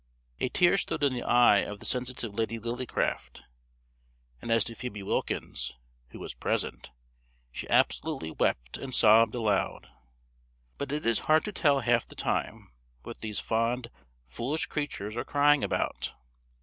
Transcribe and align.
A 0.39 0.49
tear 0.49 0.79
stood 0.79 1.03
in 1.03 1.13
the 1.13 1.21
eye 1.21 1.59
of 1.59 1.77
the 1.77 1.85
sensitive 1.85 2.33
Lady 2.33 2.57
Lillycraft; 2.57 3.43
and 4.41 4.49
as 4.49 4.63
to 4.63 4.73
Phoebe 4.73 5.03
Wilkins, 5.03 5.75
who 6.07 6.17
was 6.19 6.33
present, 6.33 6.89
she 7.51 7.69
absolutely 7.69 8.31
wept 8.31 8.79
and 8.79 8.95
sobbed 8.95 9.35
aloud; 9.35 9.89
but 10.79 10.91
it 10.91 11.05
is 11.05 11.19
hard 11.29 11.45
to 11.45 11.51
tell 11.51 11.81
half 11.81 12.07
the 12.07 12.15
time 12.15 12.71
what 13.03 13.21
these 13.21 13.39
fond, 13.39 13.91
foolish 14.25 14.65
creatures 14.65 15.15
are 15.15 15.23
crying 15.23 15.63
about. 15.63 16.15